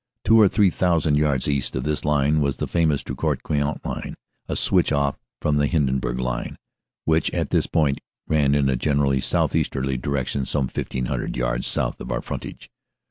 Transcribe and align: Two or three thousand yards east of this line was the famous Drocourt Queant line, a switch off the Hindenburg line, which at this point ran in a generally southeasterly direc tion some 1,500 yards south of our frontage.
Two 0.25 0.41
or 0.41 0.49
three 0.49 0.71
thousand 0.71 1.13
yards 1.15 1.47
east 1.47 1.75
of 1.75 1.83
this 1.83 2.03
line 2.03 2.41
was 2.41 2.57
the 2.57 2.65
famous 2.65 3.03
Drocourt 3.03 3.43
Queant 3.43 3.85
line, 3.85 4.15
a 4.49 4.55
switch 4.55 4.91
off 4.91 5.15
the 5.41 5.67
Hindenburg 5.67 6.17
line, 6.19 6.55
which 7.05 7.29
at 7.35 7.51
this 7.51 7.67
point 7.67 7.99
ran 8.25 8.55
in 8.55 8.67
a 8.67 8.75
generally 8.75 9.21
southeasterly 9.21 9.99
direc 9.99 10.25
tion 10.25 10.45
some 10.45 10.65
1,500 10.67 11.37
yards 11.37 11.67
south 11.67 12.01
of 12.01 12.11
our 12.11 12.23
frontage. 12.23 12.67